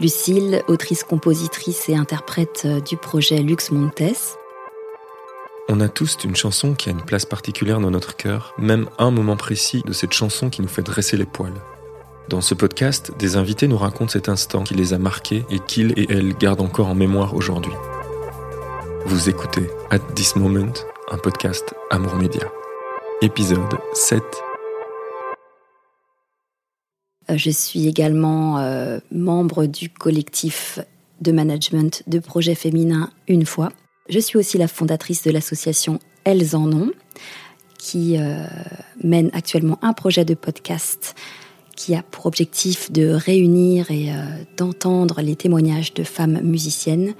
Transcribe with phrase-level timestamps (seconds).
[0.00, 4.38] Lucille, autrice, compositrice et interprète euh, du projet Lux Montes.
[5.68, 9.10] On a tous une chanson qui a une place particulière dans notre cœur, même un
[9.10, 11.60] moment précis de cette chanson qui nous fait dresser les poils.
[12.28, 15.92] Dans ce podcast, des invités nous racontent cet instant qui les a marqués et qu'ils
[15.98, 17.72] et elles gardent encore en mémoire aujourd'hui.
[19.04, 20.72] Vous écoutez At This Moment,
[21.10, 22.52] un podcast Amour Média.
[23.20, 24.22] Épisode 7.
[27.30, 30.78] Euh, je suis également euh, membre du collectif
[31.20, 33.70] de management de projets féminins Une fois.
[34.08, 36.92] Je suis aussi la fondatrice de l'association Elles en ont,
[37.78, 38.44] qui euh,
[39.02, 41.14] mène actuellement un projet de podcast
[41.76, 44.10] qui a pour objectif de réunir et
[44.56, 47.14] d'entendre les témoignages de femmes musiciennes.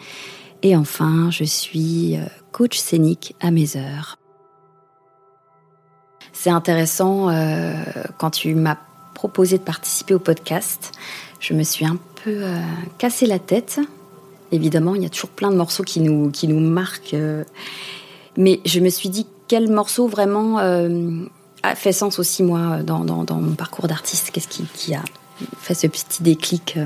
[0.63, 2.17] Et enfin, je suis
[2.51, 4.19] coach scénique à mes heures.
[6.33, 7.29] C'est intéressant
[8.19, 8.79] quand tu m'as
[9.19, 10.93] proposé de participer au podcast.
[11.41, 12.61] Je me suis un peu euh,
[12.99, 13.81] cassé la tête.
[14.53, 17.15] Évidemment, il y a toujours plein de morceaux qui nous, qui nous marquent.
[17.15, 17.43] Euh,
[18.37, 21.25] mais je me suis dit quel morceau vraiment euh,
[21.65, 24.31] a fait sens aussi, moi, dans, mon parcours d'artiste.
[24.31, 25.03] Qu'est-ce qui, a
[25.59, 26.79] fait ce petit déclic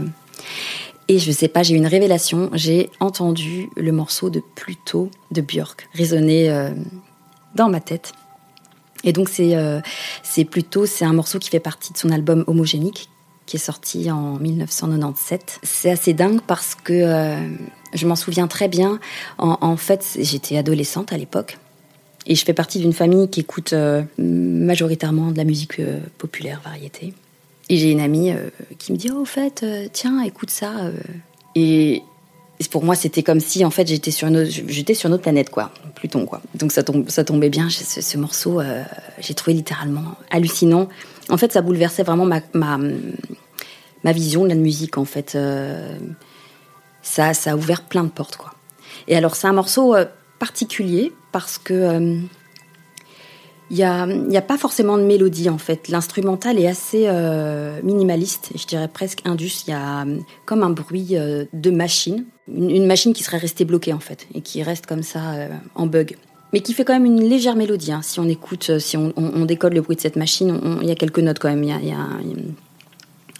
[1.08, 2.48] et je sais pas, j'ai eu une révélation.
[2.54, 6.70] J'ai entendu le morceau de Pluto de Björk résonner
[7.54, 8.12] dans ma tête.
[9.04, 9.80] Et donc c'est euh,
[10.22, 13.08] c'est plutôt c'est un morceau qui fait partie de son album Homogénique
[13.46, 15.60] qui est sorti en 1997.
[15.62, 17.36] C'est assez dingue parce que euh,
[17.92, 19.00] je m'en souviens très bien.
[19.38, 21.58] En, fait, j'étais adolescente à l'époque
[22.26, 25.80] et je fais partie d'une famille qui écoute euh, majoritairement de la musique
[26.18, 27.14] populaire, variété.
[27.68, 28.32] Et j'ai une amie
[28.78, 30.92] qui me dit, oh, au fait, tiens, écoute ça.
[31.56, 32.02] Et,
[32.68, 36.42] pour moi, c'était comme si, en fait, j'étais sur une autre, planète, quoi, Pluton, quoi.
[36.54, 37.68] Donc ça, tombait bien.
[37.70, 38.82] Ce, morceau, euh,
[39.20, 40.88] j'ai trouvé littéralement hallucinant.
[41.28, 45.34] En fait, ça bouleversait vraiment ma, vision de la musique, en fait.
[45.34, 45.96] Euh,
[47.02, 48.52] ça, a ouvert plein de portes, quoi.
[49.08, 50.04] Et alors, c'est un morceau euh,
[50.38, 52.18] particulier parce que
[53.70, 55.88] il n'y a, pas forcément de mélodie en fait.
[55.88, 57.08] L'instrumental est assez
[57.82, 59.64] minimaliste, je dirais presque indus.
[59.66, 60.04] Il y a
[60.44, 64.62] comme un bruit de machine, une, machine qui serait restée bloquée en fait et qui
[64.62, 65.20] reste comme ça
[65.74, 66.16] en bug.
[66.52, 67.92] Mais qui fait quand même une légère mélodie.
[67.92, 68.02] Hein.
[68.02, 70.94] Si on écoute, si on, on, décode le bruit de cette machine, il y a
[70.94, 71.64] quelques notes quand même.
[71.64, 71.98] Il y a,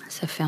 [0.08, 0.44] ça fait.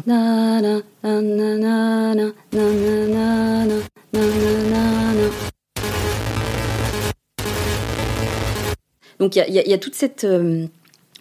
[9.18, 10.66] Donc il y, a, toute cette euh,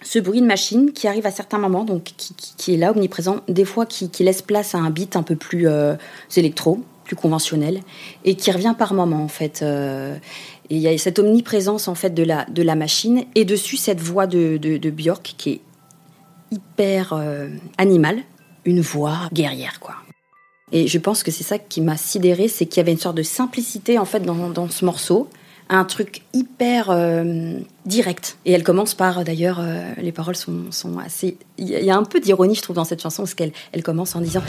[0.01, 2.11] ce bruit de machine qui arrive à certains moments, donc
[2.57, 5.67] qui, est là omniprésent, des fois qui, laisse place à un beat un peu plus
[5.67, 5.95] euh,
[6.35, 7.81] électro, plus conventionnel,
[8.25, 9.62] et qui revient par moments en fait.
[9.62, 10.16] Euh,
[10.69, 13.78] et il y a cette omniprésence en fait de la de la machine et dessus
[13.78, 15.62] cette voix de, de, Björk qui est
[16.52, 17.22] hyper
[17.78, 18.19] animale,
[18.66, 19.96] une voix guerrière quoi.
[20.72, 23.18] Et je pense que c'est ça qui m'a sidéré, c'est qu'il y avait une sorte
[23.18, 25.30] de simplicité en fait dans, dans ce morceau
[25.70, 28.38] un truc hyper euh, direct.
[28.46, 31.38] Et elle commence par, d'ailleurs, euh, les paroles sont, sont assez...
[31.58, 34.16] Il y, a un peu d'ironie, je trouve, dans cette chanson, parce qu'elle elle commence
[34.16, 34.44] en disant...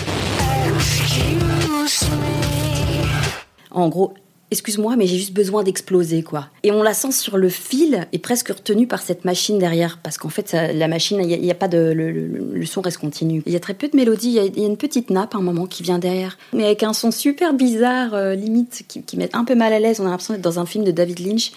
[3.70, 4.14] En gros,
[4.50, 6.48] excuse-moi, mais j'ai juste besoin d'exploser, quoi.
[6.62, 10.16] Et on la sent sur le fil et presque retenue par cette machine derrière, parce
[10.16, 11.92] qu'en fait, la machine, il n'y a, pas de.
[11.92, 13.42] Le, son reste continu.
[13.46, 15.42] Il y a très peu de mélodie, il y, a une petite nappe à un
[15.42, 19.44] moment qui vient derrière, mais avec un son super bizarre, euh, limite, qui, met un
[19.44, 20.00] peu mal à l'aise.
[20.00, 21.52] On a l'impression d'être dans un film de David Lynch.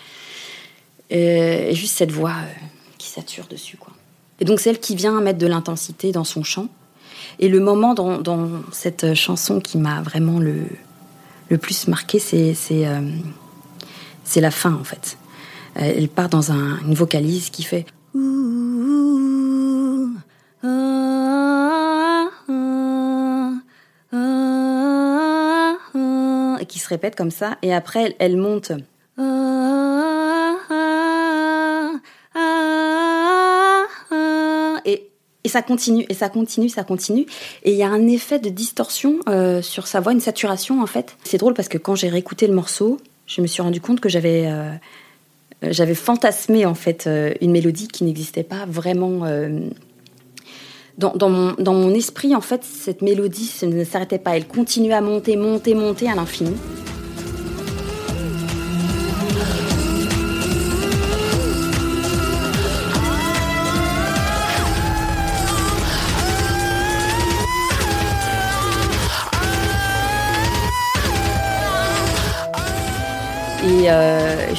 [1.09, 2.65] Et, juste cette voix euh,
[2.97, 3.93] qui sature dessus, quoi.
[4.39, 6.67] Et donc, celle qui vient mettre de l'intensité dans son chant.
[7.39, 10.65] Et le moment dans, cette chanson qui m'a vraiment le,
[11.49, 13.01] le plus marqué, c'est euh,
[14.35, 15.17] la fin en fait.
[15.77, 17.85] Euh, elle part dans un, une vocalise qui fait
[26.59, 28.71] et qui se répète comme ça et après elle monte
[35.47, 37.25] Et ça continue, et ça continue, ça continue.
[37.63, 40.87] Et il y a un effet de distorsion euh, sur sa voix, une saturation en
[40.87, 41.15] fait.
[41.23, 42.97] C'est drôle parce que quand j'ai réécouté le morceau,
[43.27, 44.51] je me suis rendu compte que j'avais
[45.63, 49.21] euh, fantasmé en fait euh, une mélodie qui n'existait pas vraiment.
[50.97, 54.35] Dans, dans, mon, dans mon esprit, en fait, cette mélodie ne s'arrêtait pas.
[54.35, 56.55] Elle continuait à monter, monter, monter à l'infini.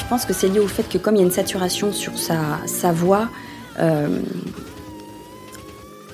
[0.09, 2.93] Pense que c'est lié au fait que comme il y a une saturation sur sa,
[2.93, 3.29] voix,
[3.79, 4.21] euh,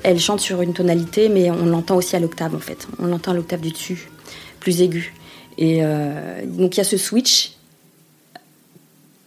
[0.03, 2.89] elle chante sur une tonalité, mais on l'entend aussi à l'octave en fait.
[2.99, 4.11] On l'entend à l'octave du dessus,
[4.61, 5.15] plus aigu.
[5.59, 7.53] Et euh, donc il y a ce switch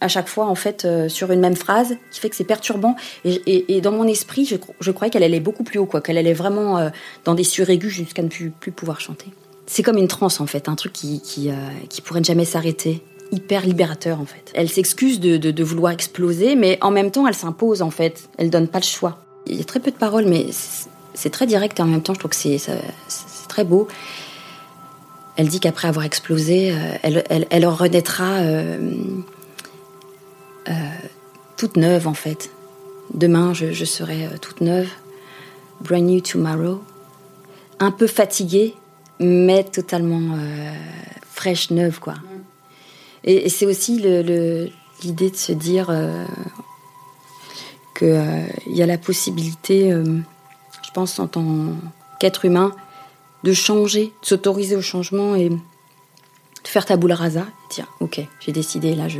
[0.01, 2.95] à chaque fois en fait euh, sur une même phrase qui fait que c'est perturbant.
[3.23, 6.91] Et, dans mon esprit, je, croyais qu'elle allait beaucoup plus haut, qu'elle allait vraiment
[7.23, 9.27] dans des suraigus jusqu'à ne plus, pouvoir chanter.
[9.65, 11.51] C'est comme une transe en fait, un truc qui
[12.03, 13.01] pourrait ne jamais s'arrêter
[13.31, 14.51] hyper libérateur en fait.
[14.53, 18.29] Elle s'excuse de, vouloir exploser, mais en même temps elle s'impose en fait.
[18.37, 19.19] Elle donne pas le choix.
[19.45, 20.47] Il y a très peu de paroles, mais
[21.13, 22.59] c'est très direct et en même temps je trouve que c'est
[23.47, 23.87] très beau.
[25.37, 28.91] Elle dit qu'après avoir explosé, euh, elle, elle, renaîtra euh,
[30.67, 30.73] euh,
[31.57, 32.49] toute neuve en fait.
[33.13, 34.89] Demain, je serai toute neuve.
[35.79, 36.81] Brand new tomorrow.
[37.79, 38.73] Un peu fatiguée,
[39.19, 40.37] mais totalement
[41.31, 42.15] fraîche, neuve quoi.
[43.27, 43.99] Et, c'est aussi
[45.03, 46.25] l'idée de se dire euh,
[47.95, 50.19] qu'il euh, y a la possibilité, euh,
[50.81, 51.45] je pense, en tant
[52.19, 52.73] qu'être humain,
[53.43, 55.57] de changer, de s'autoriser au changement et de
[56.63, 59.19] faire ta boule rasa dire ok, j'ai décidé, là je,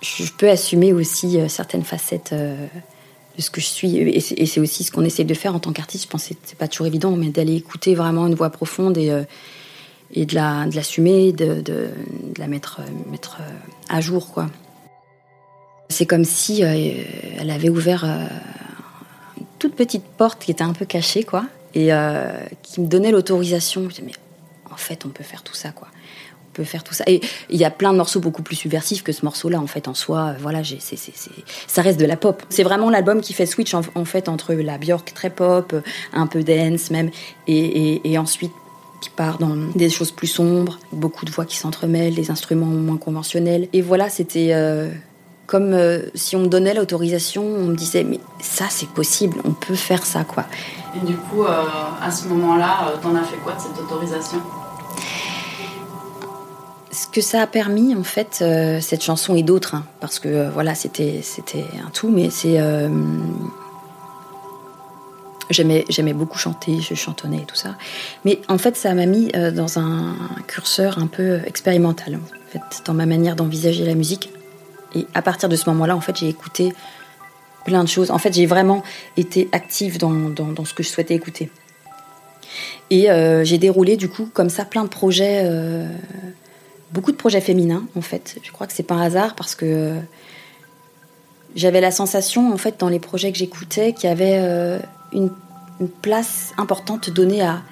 [0.00, 3.96] je peux assumer aussi certaines facettes de ce que je suis.
[3.98, 6.04] Et c'est aussi ce qu'on essaie de faire en tant qu'artiste.
[6.04, 9.12] Je pense que c'est pas toujours évident, mais d'aller écouter vraiment une voix profonde et
[10.12, 11.88] et de la de l'assumer, de, de,
[12.38, 12.80] la mettre
[13.10, 13.52] mettre euh,
[13.88, 14.50] à jour quoi.
[15.88, 17.02] C'est comme si euh,
[17.38, 18.26] elle avait ouvert euh,
[19.38, 21.44] une toute petite porte qui était un peu cachée quoi
[21.74, 21.90] et
[22.62, 23.88] qui me donnait l'autorisation.
[23.88, 24.12] Je mais
[24.70, 25.88] en fait on peut faire tout ça quoi.
[26.50, 27.02] On peut faire tout ça.
[27.06, 29.88] Et il y a plein de morceaux beaucoup plus subversifs que ce morceau-là en fait
[29.88, 30.34] en soi.
[30.38, 31.14] Voilà, c'est, c'est,
[31.66, 32.42] ça reste de la pop.
[32.50, 35.74] C'est vraiment l'album qui fait switch en, fait entre la Björk très pop,
[36.12, 37.10] un peu dance même,
[37.46, 38.52] et ensuite
[39.02, 42.96] qui part dans des choses plus sombres, beaucoup de voix qui s'entremêlent, des instruments moins
[42.96, 43.68] conventionnels.
[43.72, 44.90] Et voilà, c'était euh,
[45.46, 49.50] comme euh, si on me donnait l'autorisation, on me disait mais ça c'est possible, on
[49.50, 50.44] peut faire ça quoi.
[50.96, 51.64] Et du coup, euh,
[52.00, 54.38] à ce moment-là, t'en as fait quoi de cette autorisation?
[56.92, 58.44] Ce que ça a permis en fait
[58.80, 62.60] cette chanson et d'autres hein, parce que voilà c'était c'était un tout mais c'est
[65.52, 67.76] J'aimais, j'aimais beaucoup chanter, je chantonnais et tout ça.
[68.24, 70.16] Mais en fait, ça m'a mis euh, dans un
[70.46, 74.30] curseur un peu expérimental, en fait, dans ma manière d'envisager la musique.
[74.94, 76.72] Et à partir de ce moment-là, en fait, j'ai écouté
[77.66, 78.10] plein de choses.
[78.10, 78.82] En fait, j'ai vraiment
[79.18, 81.50] été active dans, dans, ce que je souhaitais écouter.
[82.88, 85.86] Et euh, j'ai déroulé, du coup, comme ça, plein de projets, euh,
[86.92, 88.38] beaucoup de projets féminins, en fait.
[88.42, 89.96] Je crois que c'est pas un hasard parce que
[91.54, 94.80] j'avais la sensation, en fait, dans les projets que j'écoutais, qu'il y avait
[95.12, 95.30] une,
[95.88, 97.62] place importante donnée à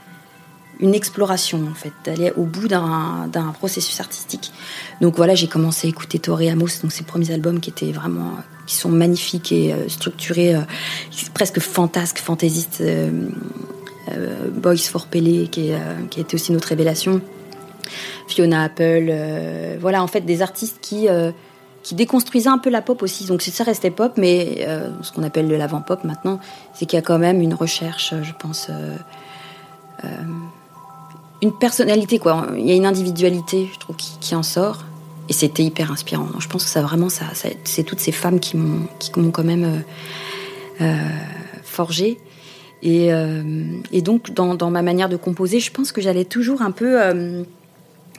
[0.81, 3.29] une exploration en fait, d'aller au bout d'un
[3.59, 4.53] processus artistique.
[5.01, 8.33] Donc voilà, j'ai commencé à écouter Torre Amos, donc ses premiers albums qui étaient vraiment,
[8.67, 10.61] qui sont magnifiques et euh, structurés, euh,
[11.35, 12.81] presque fantasques, fantaisistes.
[12.81, 13.11] Euh,
[14.55, 15.71] Boys for Pele, qui,
[16.11, 17.21] qui a été aussi notre révélation.
[18.27, 19.13] Fiona Apple,
[19.79, 21.07] voilà en fait des artistes qui
[21.83, 23.27] qui déconstruisait un peu la pop aussi.
[23.27, 26.41] Donc ça restait pop, mais euh, ce qu'on appelle le l'avant-pop maintenant,
[26.75, 28.97] c'est qu'il y a quand même une recherche, je pense, euh,
[30.05, 30.09] euh,
[31.43, 32.49] une personnalité quoi.
[32.57, 34.85] Il y a une individualité, je trouve, qui, en sort.
[35.29, 36.27] Et c'était hyper inspirant.
[36.41, 37.25] Je pense que ça vraiment, ça,
[37.63, 39.85] c'est toutes ces femmes qui m'ont, qui m'ont quand même
[41.63, 42.19] forgé.
[42.83, 43.11] Et,
[43.93, 46.99] et donc dans, dans, ma manière de composer, je pense que j'allais toujours un peu.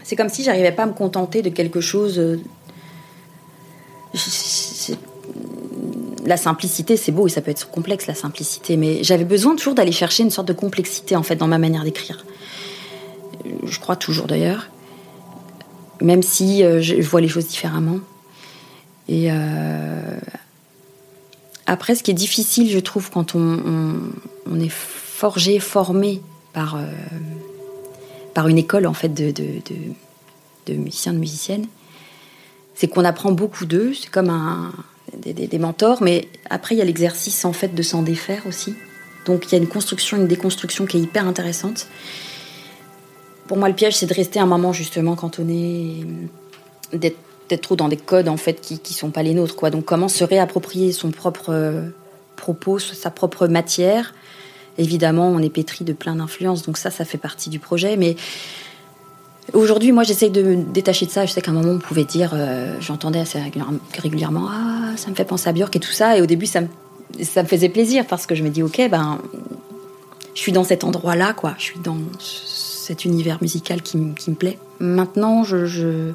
[0.03, 2.39] c'est comme si j'arrivais pas à me contenter de quelque chose
[6.25, 9.75] la simplicité, c'est beau et ça peut être complexe la simplicité, mais j'avais besoin toujours
[9.75, 12.25] d'aller chercher une sorte de complexité en fait dans ma manière d'écrire.
[13.63, 14.69] Je crois toujours d'ailleurs,
[16.01, 17.99] même si euh, je vois les choses différemment.
[19.07, 20.19] Et euh,
[21.65, 26.21] après, ce qui est difficile, je trouve, quand on, est forgé, formé
[26.53, 26.85] par euh,
[28.33, 29.61] par une école en fait de, de,
[30.67, 31.67] de musiciens, de musiciennes,
[32.81, 33.93] c'est qu'on apprend beaucoup d'eux.
[33.93, 34.71] C'est comme
[35.15, 38.73] des, mentors, mais après il y a l'exercice en fait de s'en défaire aussi.
[39.27, 41.85] Donc il y a une construction, une déconstruction qui est hyper intéressante.
[43.45, 46.07] Pour moi, le piège, c'est de rester un moment justement cantonné,
[46.91, 49.69] d'être trop dans des codes en fait qui, qui sont pas les nôtres.
[49.69, 51.87] Donc comment se réapproprier son propre euh,
[52.35, 54.15] propos, sa propre matière?
[54.79, 57.95] Évidemment, on est pétri de plein d'influences, donc ça, ça fait partie du projet.
[57.95, 58.15] Mais
[59.53, 61.25] Aujourd'hui, moi, j'essaye de me détacher de ça.
[61.25, 63.37] Je sais qu'à un moment, on pouvait dire, euh, j'entendais assez
[63.97, 66.17] régulièrement, ah, ça me fait penser à Björk et tout ça.
[66.17, 66.67] Et au début, ça me,
[67.21, 69.19] ça me faisait plaisir parce que je me dis, ok, ben,
[70.33, 71.53] je suis dans cet endroit-là, quoi.
[71.57, 74.57] Je suis dans cet univers musical qui, qui me plaît.
[74.79, 76.13] Maintenant, je,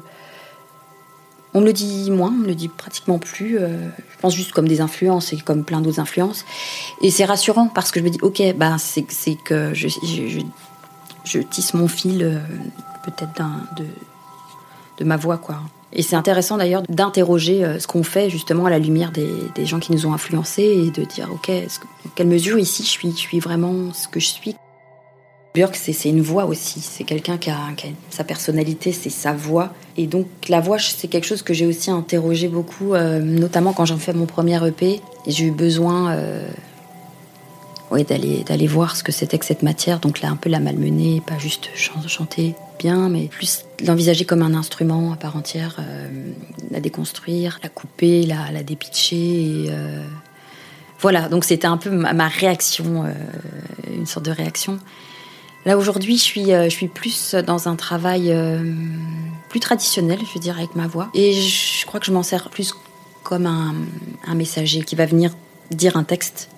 [1.53, 3.57] On me le dit moins, on me le dit pratiquement plus.
[3.59, 6.43] euh, je pense juste comme des influences et comme plein d'autres influences.
[7.01, 9.03] Et c'est rassurant parce que je me dis, ok, bah, c'est
[9.35, 12.39] que je tisse mon fil euh,
[13.11, 13.33] peut-être
[13.77, 13.85] de,
[14.99, 15.57] de ma voix, quoi.
[15.93, 19.65] Et c'est intéressant d'ailleurs d'interroger euh, ce qu'on fait justement à la lumière des, des
[19.65, 23.11] gens qui nous ont influencés et de dire, ok, que- quelle mesure ici je suis,
[23.11, 24.55] je suis vraiment ce que je suis?
[25.55, 26.81] Björk, c'est une voix aussi.
[26.81, 27.57] C'est quelqu'un qui a,
[28.11, 29.71] sa personnalité, c'est sa voix.
[29.95, 33.85] Et donc la voix, c'est quelque chose que j'ai aussi interrogé beaucoup, euh, notamment quand
[33.85, 35.01] j'en fais mon premier EP.
[35.25, 36.47] J'ai eu besoin euh,
[37.91, 39.99] ouais, d'aller d'aller voir ce que c'était que cette matière.
[39.99, 44.41] Donc là, un peu la malmener, pas juste chan- chanter bien, mais plus l'envisager comme
[44.41, 46.07] un instrument à part entière, euh,
[46.71, 49.67] la déconstruire, la couper, la, la dépitcher.
[49.69, 50.05] Euh,
[50.99, 53.13] voilà, donc c'était un peu ma, réaction, euh,
[53.95, 54.79] une sorte de réaction.
[55.65, 58.33] Là aujourd'hui, je suis, je suis plus dans un travail
[59.49, 61.09] plus traditionnel, je veux dire, avec ma voix.
[61.13, 62.73] Et je crois que je m'en sers plus
[63.23, 63.75] comme un,
[64.25, 65.35] un messager qui va venir
[65.69, 66.49] dire un texte.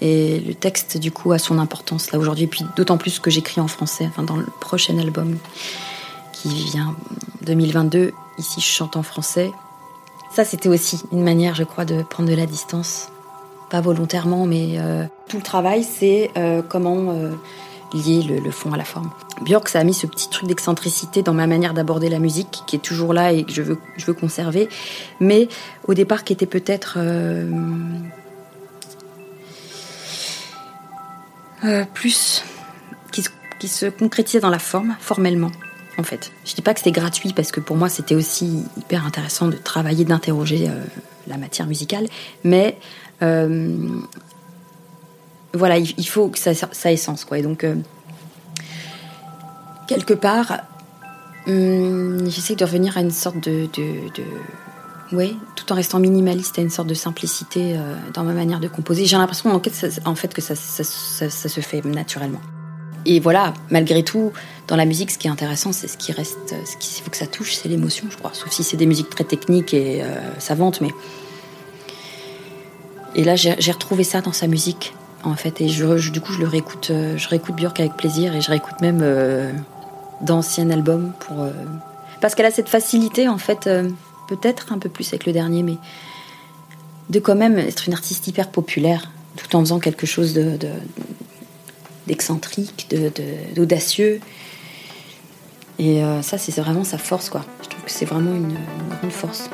[0.00, 2.46] Et le texte, du coup, a son importance là aujourd'hui.
[2.46, 5.36] Puis d'autant plus que j'écris en français, enfin, dans le prochain album
[6.32, 6.94] qui vient
[7.42, 8.12] 2022.
[8.38, 9.50] Ici, je chante en français.
[10.30, 13.08] Ça, c'était aussi une manière, je crois, de prendre de la distance.
[13.70, 17.30] Pas volontairement, mais euh, tout le travail, c'est euh, comment euh,
[17.92, 19.10] lier le, le fond à la forme.
[19.42, 22.76] Björk, ça a mis ce petit truc d'excentricité dans ma manière d'aborder la musique, qui
[22.76, 24.68] est toujours là et que je veux, je veux conserver,
[25.20, 25.48] mais
[25.86, 26.98] au départ qui était peut-être
[31.64, 32.44] euh, plus
[33.12, 35.50] qui se, qui se concrétisait dans la forme, formellement.
[35.98, 39.06] En fait, je dis pas que c'était gratuit parce que pour moi c'était aussi hyper
[39.06, 40.82] intéressant de travailler, d'interroger euh,
[41.28, 42.06] la matière musicale,
[42.42, 42.76] mais
[43.22, 43.76] euh,
[45.52, 46.50] voilà, il, faut que ça,
[46.90, 47.38] ait sens, quoi.
[47.38, 47.64] Et donc,
[49.86, 50.62] quelque part,
[51.46, 53.68] hum, j'essaie de revenir à une sorte de-
[55.14, 58.68] ouais, tout en restant minimaliste, à une sorte de simplicité euh, dans ma manière de
[58.68, 59.06] composer.
[59.06, 62.40] J'ai l'impression, en que ça, se fait naturellement.
[63.06, 64.32] Et voilà, malgré tout,
[64.66, 67.16] dans la musique, ce qui est intéressant, c'est ce qui reste, ce qu'il faut que
[67.16, 68.30] ça touche, c'est l'émotion, je crois.
[68.32, 70.06] Sauf si c'est des musiques très techniques et euh,
[70.38, 70.90] savantes, mais
[73.14, 75.60] et là, j'ai retrouvé ça dans sa musique, en fait.
[75.60, 78.80] Et du coup, je le réécoute, euh, je réécoute Björk avec plaisir et je réécoute
[78.80, 79.52] même euh,
[80.20, 81.50] d'anciens albums pour euh,
[82.20, 83.88] parce qu'elle a cette facilité, en fait, euh,
[84.28, 85.76] peut-être un peu plus avec le dernier, mais
[87.10, 90.68] de quand même être une artiste hyper populaire, tout en faisant quelque chose de de-
[92.06, 94.20] d'excentrique, de, de- d'audacieux.
[95.78, 97.44] Et euh, ça, c'est vraiment sa force, quoi.
[97.62, 99.50] Je trouve que c'est vraiment une, une grande force.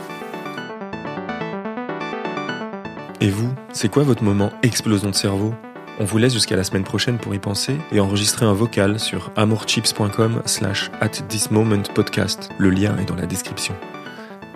[3.20, 5.54] Et vous, c'est quoi votre moment explosion de cerveau?
[5.98, 9.30] On vous laisse jusqu'à la semaine prochaine pour y penser et enregistrer un vocal sur
[9.36, 12.48] amourchips.com slash at this moment podcast.
[12.58, 13.74] Le lien est dans la description.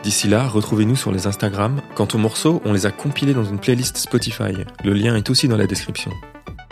[0.05, 1.81] D'ici là, retrouvez-nous sur les Instagram.
[1.95, 4.53] Quant aux morceaux, on les a compilés dans une playlist Spotify.
[4.85, 6.11] Le lien est aussi dans la description.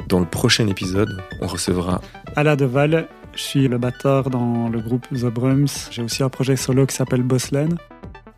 [0.07, 2.03] Dans le prochain épisode, on recevra
[2.37, 5.89] Ala Deval, je suis le batteur dans le groupe The Brums.
[5.91, 7.79] J'ai aussi un projet solo qui s'appelle Bosslen.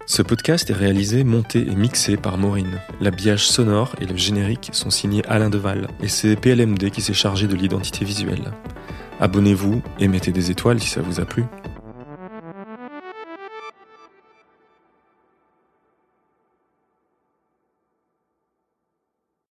[0.07, 2.81] Ce podcast est réalisé, monté et mixé par Maureen.
[3.01, 7.49] L'habillage sonore et le générique sont signés Alain Deval et c'est PLMD qui s'est chargé
[7.49, 8.53] de l'identité visuelle.
[9.19, 11.47] Abonnez-vous et mettez des étoiles si ça vous a plu.